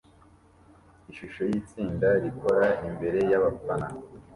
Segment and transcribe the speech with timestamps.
[1.11, 3.87] Ishusho yitsinda rikora imbere yabafana